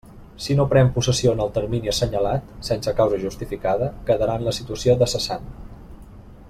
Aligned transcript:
So 0.43 0.53
no 0.59 0.63
pren 0.69 0.87
possessió 0.95 1.33
en 1.37 1.43
el 1.45 1.51
termini 1.57 1.91
assenyalat, 1.93 2.49
sense 2.69 2.95
causa 3.01 3.21
justificada, 3.27 3.91
quedarà 4.09 4.39
en 4.41 4.49
la 4.51 4.59
situació 4.61 5.01
de 5.03 5.11
cessant. 5.15 5.49